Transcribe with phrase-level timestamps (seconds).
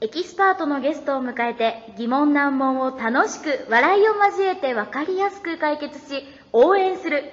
[0.00, 7.24] エキスパートのゲストを迎えて疑問難問を楽しく笑いを交えて分かりやすく解決し応援する。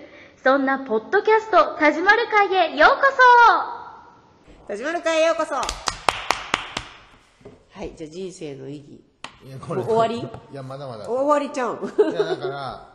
[0.44, 3.04] そんなポッドキャスト田島る会へようこ
[4.67, 5.54] 田島る会へようこそ。
[5.55, 5.63] は
[7.83, 9.02] いじゃあ人生の意義。
[9.47, 10.18] いやこもう終わり？
[10.20, 11.04] いやまだまだ。
[11.04, 11.76] い終わりちゃう。
[11.86, 12.90] んやだから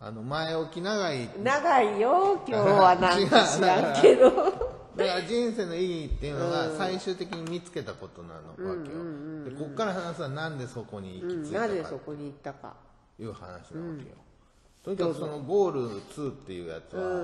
[0.00, 1.28] あの前置き長い。
[1.42, 2.96] 長いよ今日は。
[3.00, 4.65] なんか知らんけど
[4.96, 12.74] だから人生の意義っていうのが最終的に見つけたことなのわけよ、でこっから話すのはなんでそこに行き着いたなぜかそこに行ったか
[13.18, 13.60] いう話なわ
[13.96, 14.16] けよ、
[14.82, 17.22] とにかくそのゴール2っていうやつは、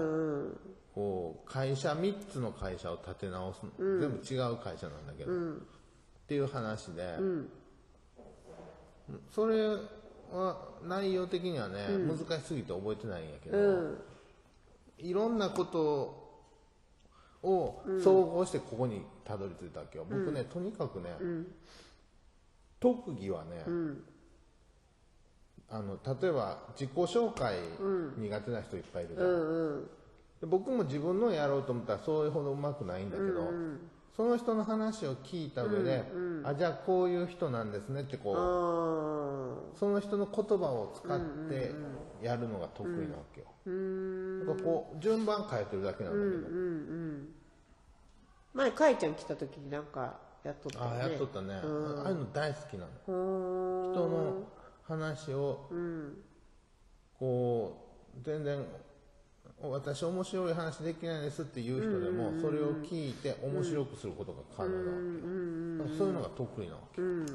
[0.94, 5.34] こう会社3つの会社を立て直すの、全部違う会社なんだけど、っ
[6.28, 7.16] ていう話で、
[9.34, 9.68] それ
[10.30, 13.58] は内容的にはね、難しすぎて覚えてないんやけど、
[14.98, 16.21] いろんなこと
[17.42, 21.10] を総合してここにたどり着いたわけよ、僕ねとにかくね、
[22.80, 23.64] 特技はね、
[25.70, 27.56] あの例えば自己紹介
[28.18, 29.84] 苦手な人いっぱいいるじゃん、
[30.40, 33.50] で僕も自分のやろうと思ったらそれほどうまくないんだけど、
[34.16, 36.04] その人の話を聞いた上で、
[36.44, 41.72] あじゃあこういう人なんですねってこう、あその人の言葉を使って
[42.22, 43.46] やるのが得意なわけよ、
[44.46, 46.58] だからこう順番変えてるだけなんだけど、
[48.52, 50.90] 前かいちゃん来た時になんかやっとったよね。
[51.00, 51.58] ああやっとったね、あ
[52.06, 52.90] あいうの大好きなの。
[53.94, 54.42] 人の
[54.86, 55.70] 話を、
[57.18, 57.78] こ
[58.14, 58.62] う全然
[59.62, 64.84] 私面白い話できないですっていう人でも、それを聞いて面白くすることが可能なわ
[65.88, 67.26] けよ、そういうのが得意なわけ、うん。
[67.26, 67.32] だ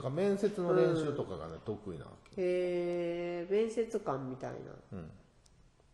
[0.00, 4.54] から面接の練習とかがね、得意なわけへえ面接官みたい
[4.90, 4.98] な、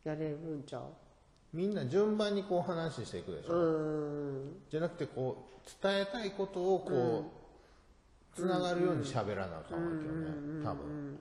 [0.04, 0.84] やれるんちゃう？
[1.52, 4.62] みんな順番にこう話していくでしょ、うん。
[4.70, 7.32] じゃなくてこう伝えたいことをこ
[8.34, 10.28] うつながるように喋らなあかんわけよね。
[10.64, 11.18] 多分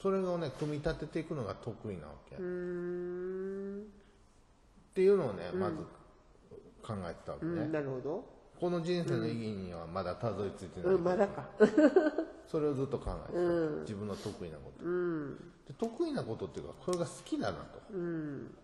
[0.00, 2.36] それをね組み立てていくのが得意なわけ。
[2.36, 2.38] っ
[4.94, 5.76] ていうのをねまず
[6.82, 7.52] 考えてたわけね。
[7.52, 8.24] うんなるほど。
[8.58, 10.94] この人生の意義にはまだたどり着いてない。
[10.94, 11.48] うんまだか。
[12.46, 13.40] それをずっと考えてた。
[13.82, 14.84] 自分の得意なこと。
[14.84, 17.80] で得意なことっていうかこれが好きだなと。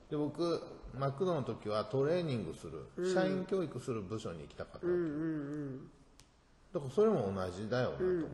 [0.09, 0.61] で僕
[0.97, 4.87] マクドの時はトレーニングする社員教育する部署に行きたかった。
[4.87, 4.99] わけ
[6.73, 8.05] だからそれも同じだよなと。
[8.05, 8.29] 思っ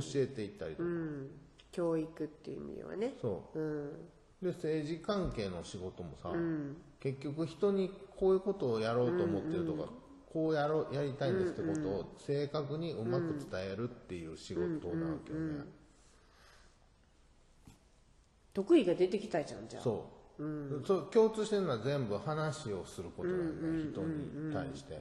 [0.00, 0.88] て教えていったりとか
[1.76, 3.12] 教育っていう意味ではね。
[3.20, 3.58] そう。
[3.58, 3.92] うん。
[4.42, 6.32] で政治関係の仕事もさ、
[7.00, 9.90] 結局人にこういうことをやろうと思ってるとか、
[10.32, 14.62] こうやろうやりたいんですってことを正確にうまく伝えるっていう仕事
[14.94, 15.64] なわけよね、
[18.52, 19.82] 得意が出てきたじゃんじゃあ。
[19.82, 20.06] そ
[20.38, 24.98] う,、そう共通してるのは全部話をすることなんだよ、人に対して、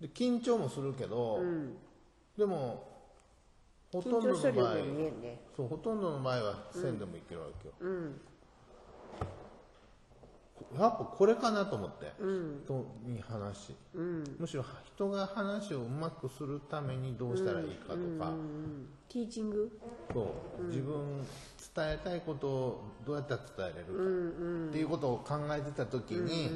[0.00, 1.40] で緊張もするけど、
[2.38, 2.93] でも
[3.94, 7.74] ほとんどの場合うに見えんねそうほとんどの場合は線でもいけるわけよ、
[10.76, 12.12] やっぱこれかなと思って、
[12.64, 18.32] 人に話、むしろ人が話をうまくするためにどうしたらいいかとか、
[19.08, 19.70] ティーチング？
[20.12, 20.64] そう。
[20.66, 21.24] 自分
[21.76, 24.70] 伝えたいことをどうやったら伝えれるか。
[24.70, 26.50] っていうことを考えてた時に、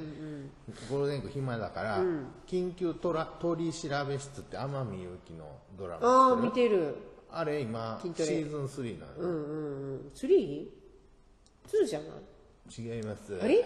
[0.91, 2.03] ゴールデンウィーク暇だから
[2.47, 3.19] 「緊急取
[3.65, 6.97] り調べ室」って天海祐希のドラあマあ見てる
[7.31, 10.11] あれ今シーズン3なの、うんうんうん。
[10.15, 10.66] 3?2
[11.87, 12.09] じゃない
[12.97, 13.39] 違います。
[13.41, 13.65] あれ？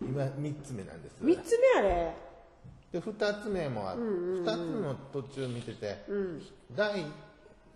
[0.00, 1.16] 今3つ目なんです。
[1.22, 2.14] 3つ目あれ？
[2.92, 6.04] で2つ目もあって、2つの途中見てて、
[6.74, 7.04] 第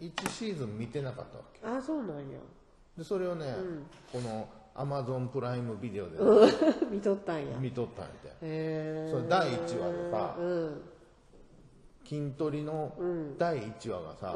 [0.00, 1.66] 1シーズン見てなかったわけ。
[1.66, 2.39] ああそうなんや。
[2.99, 3.55] でそれをね、
[4.12, 6.19] このアマゾンプライムビデオで
[6.91, 7.56] 見とったんや。
[7.59, 10.83] 見とったんやて、へえそれ第1話でさ、うん
[12.04, 12.92] 筋トレの
[13.38, 14.34] 第1話がさ、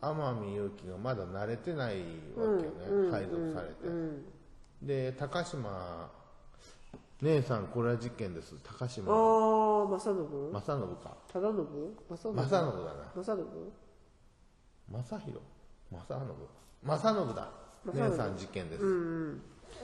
[0.00, 1.98] 天海祐希がまだ慣れてない
[2.36, 3.74] わけよね、配属されて、
[4.82, 6.10] で高島
[7.20, 8.56] 姉さんこれは実験です。
[8.64, 9.12] 高あ島。
[9.12, 9.16] あ
[9.86, 10.52] 正信？
[10.52, 11.16] 正信か。
[11.32, 11.66] 忠信？
[12.08, 12.34] 正信？
[12.34, 13.12] 正信だな。
[13.14, 13.46] 正信？
[14.90, 15.40] 正弘？
[15.92, 16.26] 正信
[16.82, 17.50] 正信だ。
[17.94, 18.84] 姉さん実験です、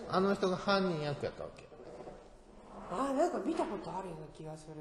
[0.08, 1.66] あの人が犯人役やったわけ。
[2.92, 4.76] ああなんか見たことあるような気がする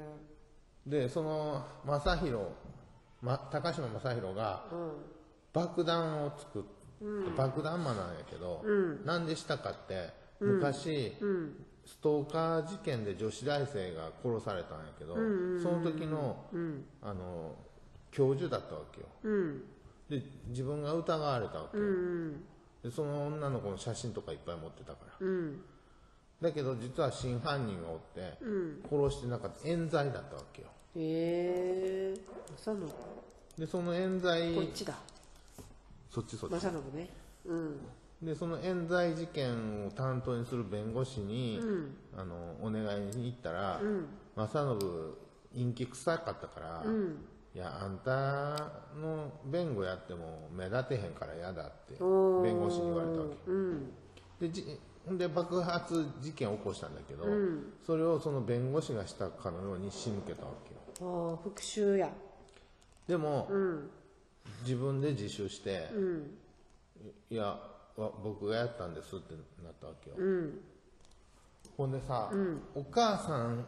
[0.88, 2.44] でその正弘、
[3.20, 4.64] ま、高島正弘が
[5.52, 6.78] 爆弾を作って、
[7.36, 8.64] 爆弾魔なんやけど、
[9.04, 9.26] なん。
[9.26, 11.12] でしたかって昔、
[11.84, 16.36] ストーカー事件で女子大生が殺されたんやけど、その時の,、
[17.02, 17.54] あの
[18.10, 19.06] 教授だったわけよ、
[20.08, 21.84] で自分が疑われたわけよ、
[22.82, 25.26] でその女の子の写真とかいっぱい持ってたから、
[26.40, 28.38] だけど実は真犯人がおって、
[28.88, 32.14] 殺してなかった冤罪だったわけよへえ
[32.56, 32.88] 正信
[33.58, 34.94] でその冤罪こっちだ。
[36.10, 36.52] そっちそっち。
[36.54, 37.08] 正信ね。
[37.46, 37.80] うん。
[38.22, 41.60] でその冤罪事件を担当にする弁護士に、
[42.16, 43.80] あのお願いに行ったら、
[44.34, 45.14] 正信
[45.54, 46.84] 陰気臭かったから、
[47.54, 53.26] いやあんたの弁護やっても目立てへんから嫌だって弁護士に言われたわ
[54.40, 54.78] け、でじ
[55.10, 57.24] で爆発事件を起こしたんだけど、
[57.86, 61.04] それをその弁護士がしたかのように仕向けたわけよあ
[61.34, 62.10] あ復讐や。
[63.06, 63.48] でも、
[64.62, 65.88] 自分で自首して、
[67.30, 67.58] いや
[67.96, 70.16] わ僕がやったんですってなったわけよ、
[71.76, 72.30] ほんでさ、
[72.74, 73.64] お母さん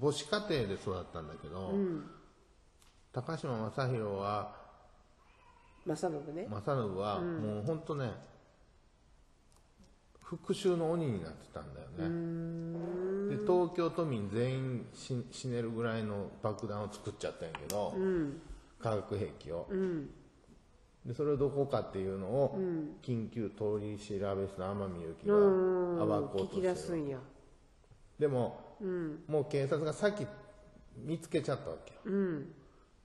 [0.00, 1.72] 母子家庭で育ったんだけど、
[3.12, 4.54] 高島正宏は
[5.86, 6.46] 正信ね。
[6.48, 8.12] 正信はもうほんとね
[10.30, 13.36] 復讐の鬼になってたんだよね。
[13.36, 17.92] で東京都民全員死死ねるぐらいの爆弾を作っちゃったんやけど、
[18.78, 19.66] 化学兵器を、
[21.04, 22.56] でそれをどこかっていうのを
[23.02, 26.74] 緊急取り調べ室の天海祐希が暴こうとしてる
[28.20, 28.60] でも、
[29.26, 30.24] もう警察がさっき
[30.96, 32.00] 見つけちゃったわけよ、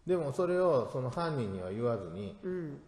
[0.06, 2.38] でもそれをその犯人には言わずに、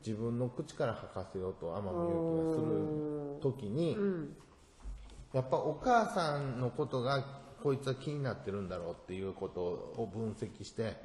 [0.05, 3.97] 自分の口から吐かせようと天海祐希がする時に、
[5.33, 7.25] やっぱお母さんのことが
[7.63, 10.97] こいつは気になってるんだろうっていうことを分析して、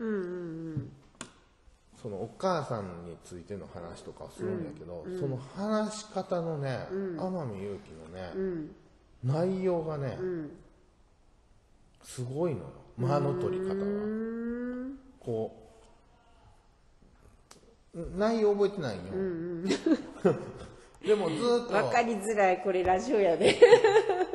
[2.02, 6.88] そのお母さんについての話とかをするんだけど、その話し方のね、
[7.18, 8.68] 天海祐希のね、
[9.24, 10.18] 内容がね、
[12.02, 12.66] すごいのよ。
[12.98, 13.84] 間の取り方が
[15.20, 15.61] こう
[17.94, 19.02] 内容覚えてないよ、
[21.04, 21.74] でもずーっと。
[21.74, 23.58] わかりづらいこれラジオやで。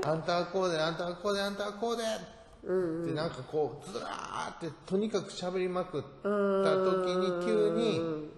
[0.04, 2.04] あんたはこうであんたはこうであんたはこうで。
[2.04, 8.30] ってなんかこうずらーってとにかく喋りまくった時に急に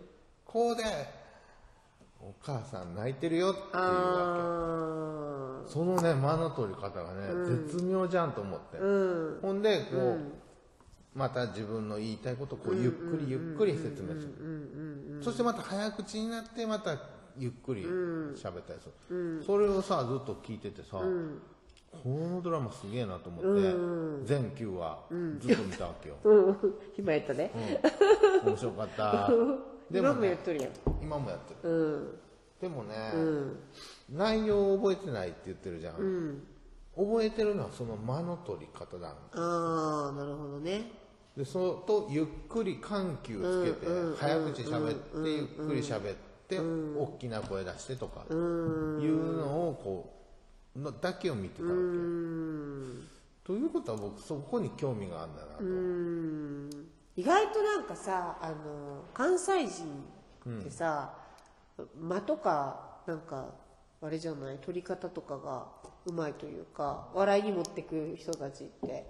[0.46, 0.84] こうで
[2.22, 3.82] お母さん泣いてるよっていうわ
[5.62, 8.78] あけそのね間の取り方がね、絶妙じゃんと思って、
[9.42, 10.20] ほんでこう、
[11.20, 16.98] また自分の言いたいことをこうゆっくりゆっくり説明する、そしてまた早口になってまた
[17.38, 21.04] ゆっくり喋ったりする、それをさずっと聞いててさ、こ
[22.06, 25.00] のドラマすげえなと思って、全9話
[25.40, 26.58] ずっと見たわけよ、ーうん。
[26.96, 27.52] 暇やったね。
[28.46, 29.30] 面白かった。
[29.92, 30.72] で今もやっとるやん。
[31.02, 31.70] 今もやってる。
[31.70, 32.20] うん。
[32.62, 32.96] でもね、
[34.10, 36.42] 内容を覚えてないって言ってるじゃん、
[36.96, 39.16] 覚えてるのはその間の取り方だ。
[39.34, 40.99] ああなるほどね
[41.40, 43.88] でそとゆっくり緩急つけて、
[44.20, 46.16] 早口喋って、ゆっくり喋っ
[46.50, 50.14] て、大きな声出してとか、いうのをこ
[50.76, 51.76] うのだけを見てたわけ、
[53.46, 55.64] ということは僕そこに興味があるんだなと、
[57.16, 60.04] 意外となんかさあの関西人
[60.60, 61.14] ってさ、
[62.02, 63.46] 間とかなんか
[64.02, 64.58] あれじゃない？
[64.58, 65.68] 取り方とかが
[66.10, 69.06] うまいというか笑いに持ってく人たちって。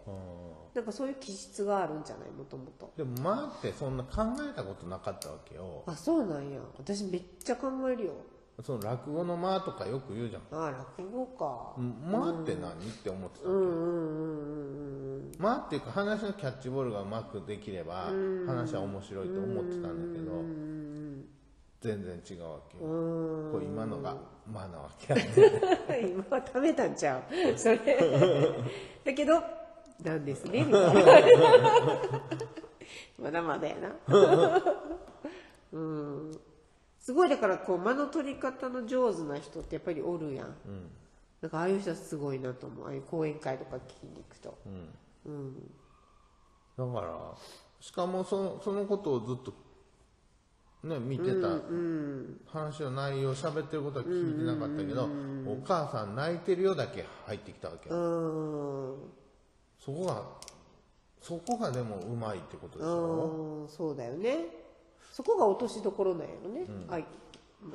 [0.76, 2.32] なんかそういう気質があるんじゃない？
[2.32, 2.94] もともと。
[2.96, 5.84] でも間ってそんな考えたことなかったわけよ。
[5.88, 6.60] あそうなんや。
[6.78, 8.12] 私めっちゃ考えるよ。
[8.64, 10.42] その落語の間とかよく言うじゃん。
[10.52, 12.72] あ落語か間って何？
[12.72, 13.48] って思ってた
[15.44, 18.12] 間っていうか話のキャッチボールがうまくできれば
[18.46, 20.32] 話は面白いと思ってたんだけど
[21.82, 23.52] 全然違うわけよ。
[23.52, 24.18] これ今のが
[24.52, 25.30] 間なわけやね
[26.12, 27.58] 今は食べたんちゃう。
[27.58, 27.78] それ。
[29.06, 29.42] だけど
[30.04, 30.66] なんですね。
[30.66, 32.22] みたいな
[33.18, 33.96] まだまだやな。
[35.72, 36.40] うん。
[37.00, 40.56] すごいだからこう間の取り方の上手な人ってやっぱりおるやん、
[41.42, 42.86] なんかああいう人はすごいなと思う。
[42.86, 44.58] ああいう講演会とか聞きに行くと、
[46.78, 47.36] だから
[47.80, 49.54] しかもそのそのことをずっと
[50.84, 51.50] ね見てた、
[52.48, 55.10] 話の内容喋ってることは聞いてなかったけど、
[55.46, 58.98] お母さん泣いてるよだけ入ってきたわけそ
[59.92, 60.24] こが
[61.22, 64.46] そこがでもうまいってことでしょ、うんそうだよね。
[65.12, 67.06] そこが落としどころなんやろね、あい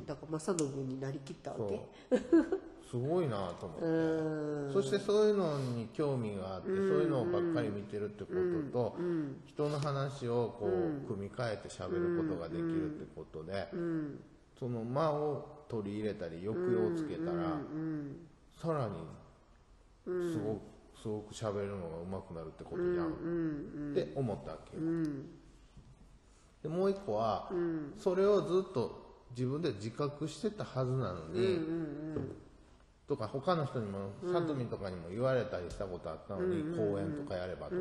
[0.05, 1.79] だから正信になりきったわけ。
[2.89, 4.73] すごいなと思って、うん。
[4.73, 8.33] そしてそういうのに興味があって、そういうのばっかり見てるってこ
[8.71, 8.97] とと、
[9.45, 13.67] 人の話をこう、組み替えて喋ることができるってことで、
[14.57, 17.57] その間を取り入れたり抑揚をつけたら、
[18.61, 18.93] さらに
[20.31, 20.61] すごく、
[21.01, 24.83] すごく喋るのが上手くなるってことじゃん、って思ったわけよ、
[26.63, 27.51] でもう一個は、
[27.97, 29.04] それをずっと
[29.35, 31.59] 自分で自覚してたはずなのに、
[33.07, 37.77] とか他の人にもさとみんとかにも言われたりしたことあったのに、講演とかやればとか、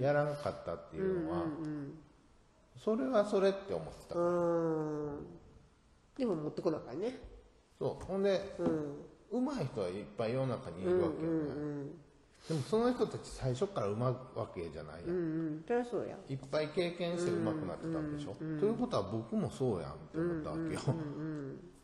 [0.00, 1.44] やらんかったっていうのは、
[2.76, 5.26] それはそれって思ってた、うん
[6.16, 7.18] でも持ってこなかったね。
[7.78, 8.04] そう。
[8.04, 9.44] ほんで、うん。
[9.44, 11.90] 上手い人はいっぱい世の中にいるわけよね、
[12.48, 15.20] でもその人たち最初からうまいわけじゃないやん、うんう
[15.56, 15.64] ん。
[15.66, 16.16] そりゃそうや。
[16.28, 20.80] いっぱい経験してうまくなってたんでしょ、ということは僕もそうやんって思ったわけよ、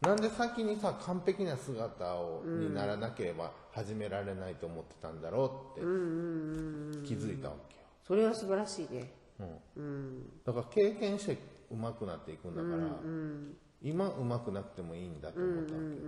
[0.03, 9.13] なんで先にさ完璧な姿を、にならなければ始められないと思ってたんだろうって気づいたわけよ、それは素晴らしいね。
[9.41, 9.83] うん。
[9.83, 10.31] うん。
[10.45, 11.39] だから経験して
[11.73, 13.01] うまくなっていくんだから、
[13.83, 16.03] 今うまくなくてもいいんだと思ったわけよ、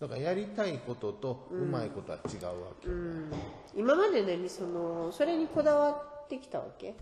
[0.00, 2.94] だからやりたいこととうまいことは違うわけよ。
[2.94, 3.36] ね、
[3.76, 6.94] 今まで何そのそれにこだわってきたわけ？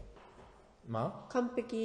[0.88, 1.76] ま完璧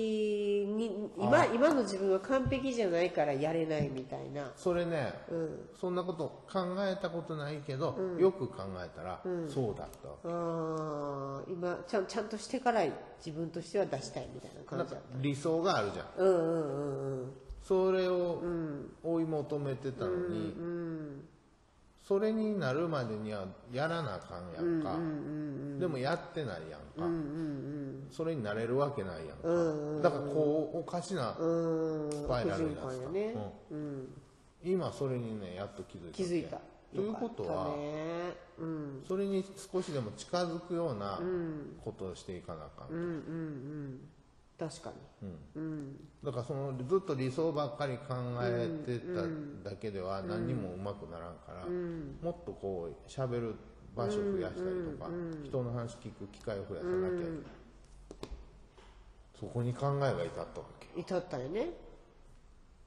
[0.65, 4.43] に今今の自分は完璧じゃないからやれないみたいな。
[4.43, 5.69] あそれね、うん。
[5.79, 10.29] そんなこと考えたことないけど、よく考えたら、そうだったわけ。
[10.29, 12.81] あー今ちゃんちゃんとしてから
[13.17, 16.07] 自分としては出したいみたいなな感じだんか理想があるじゃん。
[16.17, 18.41] うんうんうんうんそれを
[19.03, 20.53] 追い求めてたのに、
[22.05, 24.99] それになるまでにはやらなあかんやんか、
[25.79, 27.09] でもやってないやんか、
[28.11, 32.11] それになれるわけないやんか、だからこうおかしなうん。
[32.11, 33.35] スパイラルになってた、ね。
[33.71, 34.07] うん。
[34.65, 36.59] 今それにねやっと気づいた気づいた。
[36.93, 37.73] ということは
[38.59, 39.03] うん。
[39.07, 41.19] それに少しでも近づくような
[41.83, 42.93] ことをしていかなあかんと、
[44.63, 44.69] うんうんうん。
[44.69, 46.09] 確かにうん。
[46.23, 53.55] だからそのずっと理想ばっかり考えてただけでは何にもうまくならんから、もっとこう喋る
[53.95, 55.09] 場所増やしたりとか、
[55.43, 57.39] 人の話聞く機会を増やさなきゃいけない、
[59.39, 60.47] そこに考えが至ったわ
[60.79, 61.69] け至ったよね。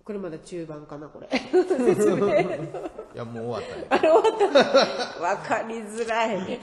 [0.06, 1.26] これまだ中盤かなこれ。
[3.14, 4.08] いやもう終わったね
[5.20, 6.60] わかりづらい。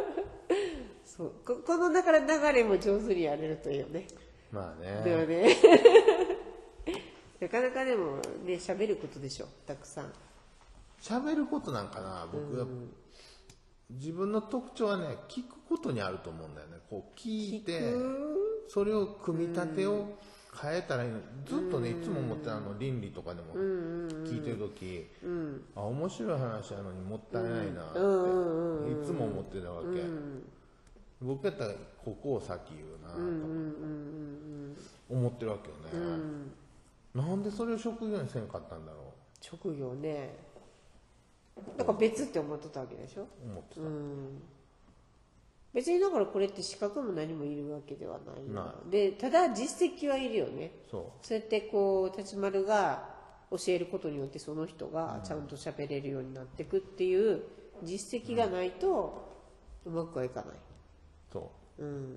[1.04, 1.32] そう。
[1.44, 4.06] ここの流れも上手にやれるといいよね
[4.52, 5.56] まあだよねね。
[7.40, 10.12] なかなかでもね喋ることでしょたくさん。
[11.00, 12.66] 喋ることなんかな僕は、
[13.88, 16.76] 自分の特徴はね聞くことにあると思うんだよね。
[16.90, 17.94] こう聞いて
[18.68, 20.18] それを組み立てを
[20.60, 21.20] 変えたらいいの。
[21.46, 25.06] ずっとねいつも思ってたあの倫理とかでも聞いてる時、
[25.74, 28.02] あ面白い話なのにもったいないなってい
[29.04, 30.02] つも思ってたわけ、
[31.22, 31.74] 僕やったら
[32.04, 33.20] ここを先言うなとか
[35.10, 36.10] 思ってるわけよね、
[37.14, 40.34] なんでそれを職業にせんかったんだろ職業ね。
[41.76, 43.22] だから別って思ってたわけでしょ？
[43.22, 44.42] う思ってた、うん。
[45.74, 50.72] 別にだからこれって資格も何もいるわけではないなでただ実績はいるよね。
[50.90, 53.10] そそうやってこう立丸が
[53.50, 57.42] 教えることによってその人がちゃんと喋れるようになっていくっていう
[57.82, 59.28] 実績がないと
[59.84, 60.56] うまくはいかない、う
[61.32, 61.84] そう。
[61.84, 62.16] ん、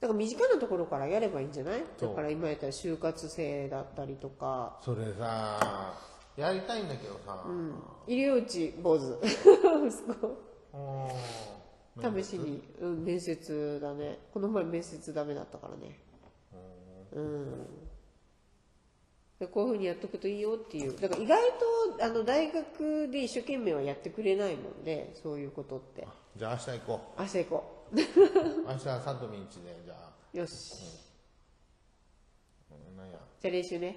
[0.00, 1.82] だから身近なところからやればいいんじゃない？
[2.00, 4.78] だから今やったら就活生だったりとか。
[4.80, 5.94] うそれさ
[6.36, 7.44] やりたいんだけどさ、
[8.08, 9.18] 医療地坊主。
[9.22, 10.26] 息子。
[10.74, 12.24] うん。
[12.24, 14.18] 試しに、うん、面接だね。
[14.32, 16.00] この前面接ダメだったからね。
[17.12, 17.66] うん。
[19.38, 20.96] でこういうふうにやっとくといいよっていう。
[20.98, 21.40] だから意外
[21.98, 26.08] とあの大学で一生懸命はやってくれないもんでそういうことって。
[26.36, 30.74] じゃあ明日行こ明日行こう明日はさとみんちでじゃあ、うよし。
[32.70, 33.18] うん、何や？
[33.40, 33.96] じゃあ練習ね。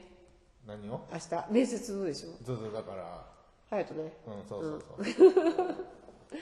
[0.67, 1.07] 何を？
[1.11, 1.45] 明日。
[1.51, 2.29] 面接どうでしょ？
[2.43, 3.25] ずっとだから。
[3.69, 4.13] 隼人ね。
[4.27, 5.35] うんそうそうそう。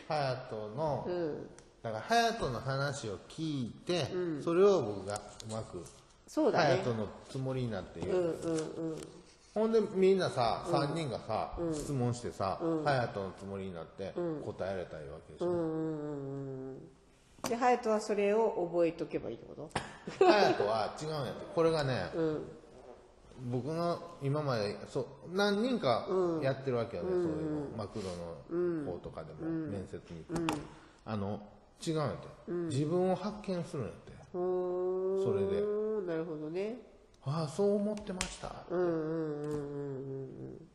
[0.07, 1.49] 隼人の、うん。
[1.81, 4.07] だから隼人の話を聞いて、
[4.43, 5.85] それを僕がうまく
[6.27, 6.81] そうだね。
[6.83, 8.97] 隼人のつもりになって言う、うんうんうん。
[9.53, 14.13] ほんでみんなさ、3人がさ、質問してさ、隼人のつもりになって
[14.45, 16.77] 答えられたいわけでしょ、うんうんうんうん
[17.47, 19.69] で隼人はそれを覚えとけばいいってこと？
[20.25, 21.45] 隼人は違うんやって。
[21.53, 22.43] これがね、うん。
[23.51, 26.07] 僕の今までそう何人か
[26.41, 27.25] やってるわけよね、そういう
[27.71, 27.77] の。
[27.77, 30.47] マクドの方とかでも、面接に行く、
[31.05, 31.41] あの
[31.85, 34.13] 違うんやって、自分を発見するんやって。
[34.31, 35.61] それで。
[36.07, 36.77] なるほどね。
[37.23, 39.57] ああそう思ってました、うんうんうんうんうんう
[40.53, 40.67] ん。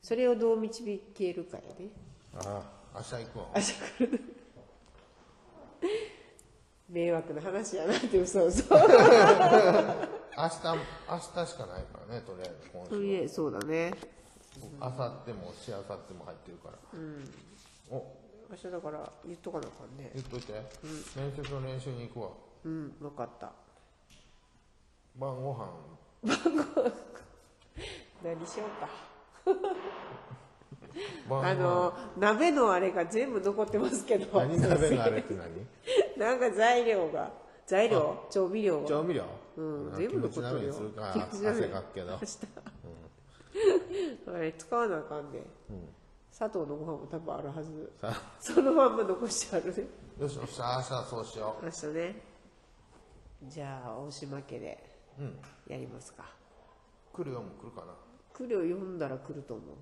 [0.00, 1.90] それをどう導けるかやね
[2.36, 2.62] あ
[2.94, 3.46] あ明日行くわ。
[3.56, 4.20] 明日来る
[6.88, 8.64] 迷惑な話やなって嘘嘘。
[8.74, 8.86] 明日
[10.38, 13.92] 明日しかないからねとりあえず今週とりあえずそうだね。
[14.80, 16.78] あさってもしあさっても入ってるから、
[17.90, 18.16] お。
[18.50, 20.10] 明日だから言っとかなあかんね。
[20.14, 20.52] 言っといて、
[21.16, 22.30] 面接の練習に行くわ。
[22.64, 23.52] うん分かった。
[25.16, 25.68] 晩ご飯。
[28.24, 28.88] 何しようか。
[31.30, 34.38] あの鍋のあれが全部残ってますけど。
[34.38, 35.66] 何鍋のあれって何？
[36.18, 37.30] なんか材料が
[37.66, 38.26] 材料？
[38.30, 38.88] 調味料が。
[38.88, 39.24] 調味料？
[39.56, 40.72] うんあ全部残ってるよ。
[40.72, 42.18] するか 汗かくけど
[44.26, 45.42] あれ使わなあかんで、
[46.30, 47.92] 砂糖のご飯も多分あるはず。
[48.00, 49.84] さそのまんま残してあるね。
[50.20, 52.22] よしよし明日はそうしよ明日ね。
[53.44, 55.38] じゃあ大島家でううん。
[55.66, 56.24] やりますか。
[57.12, 57.94] 来るよも来るかな。
[58.32, 59.76] 来るを読んだら来ると思う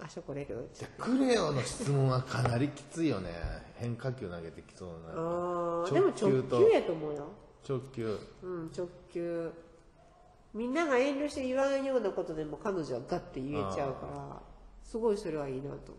[0.00, 0.68] 明日来れる？
[0.74, 3.30] じゃあクレヨの質問はかなりきついよね。
[3.76, 4.94] 変化球投げてきそうな。
[5.14, 7.28] あーでも直と球やと思うよ。
[7.68, 8.18] 直球。
[8.42, 9.52] うん直球。
[10.52, 14.42] みんなが遠慮して言わんようなことでも彼女はガッて言えちゃうから
[14.82, 15.94] すごいそれはいいなと思う。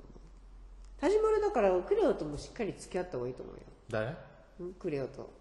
[0.99, 3.61] 田島るだからクレオともしっかり付き合った方がいいと思うよ。
[3.89, 4.15] 誰？
[4.59, 5.31] うんクレオと。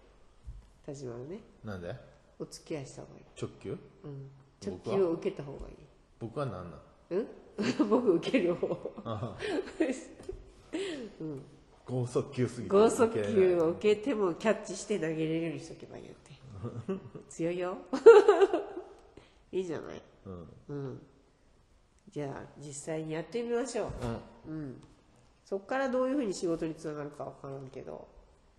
[0.85, 1.39] 田島るね。
[1.63, 1.95] なんで？
[2.39, 3.23] お付き合いした方がいい。
[3.39, 3.77] 直球？
[4.03, 4.29] うん。
[4.65, 5.75] 直球を受けた方がいい。
[6.19, 7.27] 僕は何なんうん？
[7.89, 8.93] 僕受ける方。
[9.03, 9.37] あ
[11.85, 16.31] 剛速球すぎて剛速球を受けてもキャッチして投げれるようにしとけばいいよって。
[17.29, 17.77] 強いよ。
[19.51, 20.01] いいじゃない。
[20.25, 20.47] うん。
[20.69, 21.01] うん。
[22.09, 24.47] じゃあ実際にやってみましょう。
[24.47, 24.57] うん。
[24.57, 24.83] うん。
[25.43, 28.07] そっからどういうふうに仕事につながるかわからんけど。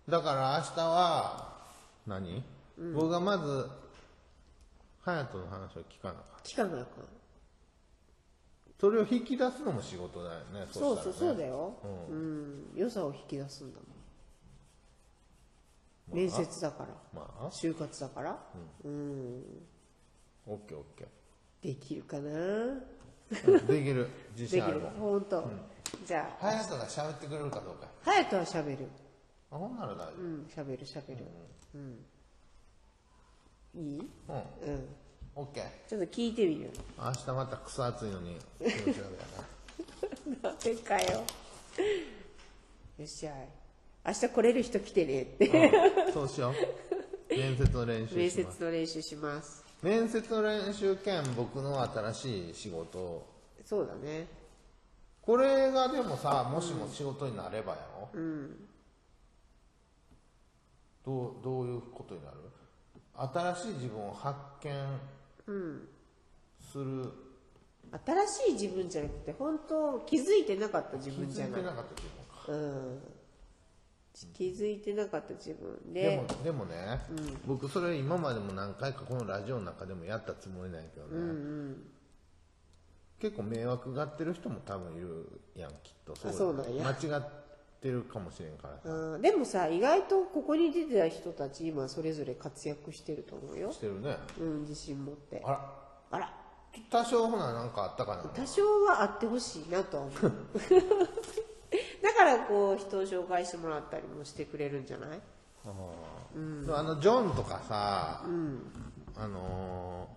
[0.07, 1.57] だから明日は
[2.05, 2.43] 何、
[2.93, 3.69] 僕がまず
[5.03, 6.41] 隼人の話を聞かなあかん。
[6.43, 7.05] 聞かなあかん
[8.83, 11.53] それを引き出すのも仕事だよねそうそうそうだよ。
[11.53, 11.75] よ、
[12.09, 12.65] ううん。
[12.75, 13.85] 良さを引き出すんだも
[16.13, 16.17] ん。
[16.19, 16.89] 面接だから。
[17.13, 17.49] まあ。
[17.49, 18.37] 就活だから。
[18.83, 19.41] うん。
[20.45, 21.07] オッケーオッケ
[21.61, 22.29] できるかな？
[22.29, 22.81] ー
[23.47, 24.09] うんできる。
[24.37, 24.91] 自信あるもん。
[24.95, 25.49] 本当、
[26.05, 26.45] じゃあ。
[26.45, 27.87] 隼人が喋ってくれるかどうか。
[28.03, 28.85] 隼人はしゃべる。
[29.49, 30.85] あほんなら大丈うんしゃべる。
[30.85, 31.25] しゃべる
[31.73, 32.05] うん、
[33.75, 34.09] いい？
[34.27, 34.73] 夫うん。
[34.75, 34.95] うん
[35.35, 41.23] オッケーちょっと聞いてみる明日また草暑いのに 気持ち悪いやなんでかよ。
[42.97, 43.47] よっしゃい。
[44.05, 45.69] 明日来れる人来てねって。
[45.71, 47.35] な、うん、そうしよう。
[47.35, 48.57] 面接の練習面します。
[48.57, 49.65] 接の練習します。
[49.81, 52.99] 面接の練習兼僕の新しい仕事。
[52.99, 53.27] を
[53.65, 54.27] そうだね。
[55.21, 58.67] これがでもさもしも仕事になればやろ、うん。
[61.05, 62.37] どうどういうことになる？
[63.15, 64.99] 新しい自分を発見
[65.45, 67.11] する、
[68.05, 71.53] 新しい自分じゃなくて本当気づいてなかった自気分じゃない。
[71.53, 72.09] づいてなかった自分
[72.45, 72.51] か。
[72.51, 72.99] うん。
[74.31, 76.01] 気づいてなかった自分で。
[76.01, 77.01] でもでもね、
[77.47, 81.75] 僕それ今までも何回かこのラジオの中でもやったつもりなんやけどね、
[83.19, 86.13] 結構迷惑がってる人も多分いるやんきっと。
[86.29, 86.83] あそうなんや。
[86.83, 87.42] 間違って
[87.91, 89.21] るかもしれんからさ、うん。
[89.21, 93.71] でもさ意外とここに出てた人たち今それぞれ活躍してると思うよ。
[93.71, 94.17] してるね。
[94.39, 95.41] うん自信持って。
[95.45, 95.73] あら。
[96.11, 96.33] あら。
[96.89, 98.23] 多少ほななんかあったかな。
[98.23, 100.21] 多少はあってほしいなとは思う。
[102.03, 105.21] だからこう人を紹介してもらったりもしてくれるんじゃない？
[105.65, 106.75] あー。
[106.77, 108.23] あのジョンとかさ、
[109.15, 110.07] あの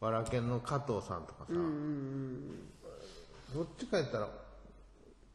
[0.00, 1.52] ー、わらけんの加藤さんとかさ、
[3.54, 4.28] どっちか言ったら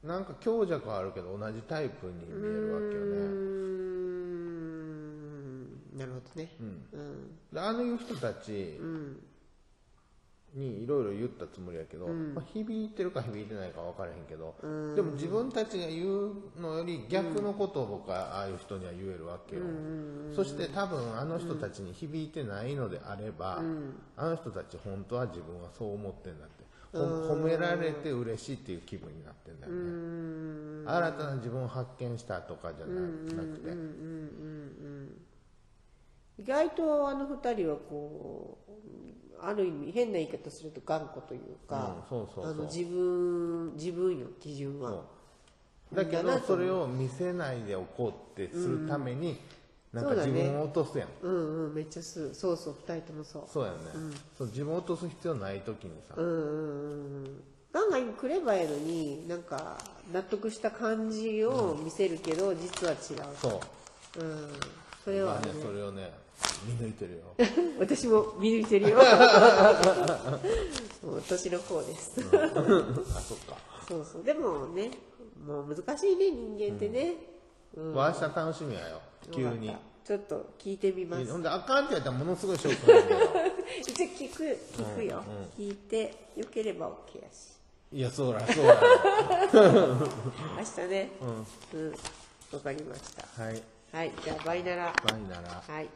[0.05, 3.17] なんか強弱はあるけど同じタイプに見えるわけよね。
[5.95, 5.97] ん。
[5.97, 6.51] なるほどね。
[6.59, 6.83] うん。
[7.51, 8.79] であのいう人たち
[10.53, 14.55] にいろいろ言ったつもりやけど、まあ、響いてるか響いてないか分からへんけど、
[14.95, 19.63] でも自分たちが言うのより逆のことを僕はああいう人には言えるわけよ、
[20.35, 23.61] そして多分あの人たちに響いてないのであれば、
[24.15, 26.63] あの人たち本当は自分はそう思ってんだって。
[26.63, 30.85] ほ褒められて嬉しいっていう気分になってんだよね。
[30.87, 33.07] 新たな自分を発見したとかじゃなな
[33.53, 33.71] くて。
[36.37, 38.71] 意外とあの二人はこう
[39.41, 41.95] ある意味変な言い方すると頑固というか、
[42.69, 45.03] 自分自分よ基準は。
[45.93, 49.37] だけどそれを見せないでおこうってするために、
[49.95, 50.31] なんかそうだね。
[50.33, 51.07] 自分を落とすやん。
[51.21, 53.43] うんうんめっちゃすそうそう二人ともそう。
[53.47, 53.77] そうやね、
[54.37, 57.25] そう自分を落とす必要ない時にさ、うんうんうん。
[57.25, 59.77] うんガンガン来ればいいのになんか
[60.13, 62.99] 納得した感じを見せるけど、実は違う。
[63.41, 63.61] そ
[64.17, 64.21] う。
[64.21, 64.49] うん。
[65.03, 65.47] それはね。
[65.47, 66.11] まあねそれをね
[66.65, 67.19] 見抜いてるよ。
[67.79, 68.97] 私も見抜いてるよ。
[71.03, 74.23] もう年の方です、あそっか、そうそう。
[74.23, 74.91] でもね
[75.45, 77.34] もう難しいね人間ってね、
[77.75, 77.93] うん。
[77.93, 79.01] 明日楽しみやよ。
[79.31, 79.75] 急に。
[80.03, 81.31] ちょっと聞いてみます。
[81.31, 83.15] ほんであかんって言ったらものすごいショックなんだ
[83.81, 84.43] 一応聞く
[84.77, 85.23] 聞くよ、
[85.57, 87.55] 聞いてよければ OK やし。
[87.91, 88.81] いやそうだそうだ。
[90.57, 91.11] 明日ね。
[91.21, 91.91] うん。
[92.51, 93.43] わ、かりました。
[93.43, 93.61] はい。
[93.95, 95.87] はいじゃあバイならバイならはい